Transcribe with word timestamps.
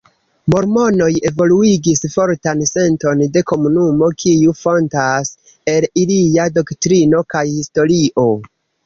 Mormonoj 0.51 1.09
evoluigis 1.29 1.99
fortan 2.13 2.63
senton 2.69 3.21
de 3.35 3.43
komunumo 3.51 4.09
kiu 4.23 4.55
fontas 4.63 5.31
el 5.75 5.87
ilia 6.05 6.49
doktrino 6.57 7.23
kaj 7.35 7.45
historio. 7.53 8.27